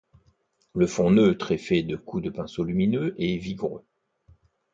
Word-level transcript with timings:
Le 0.73 0.87
fond 0.87 1.11
neutre 1.11 1.51
est 1.51 1.59
fait 1.59 1.83
de 1.83 1.95
coups 1.95 2.23
de 2.23 2.31
pinceau 2.31 2.63
lumineux 2.63 3.13
et 3.19 3.37
vigoureux. 3.37 3.85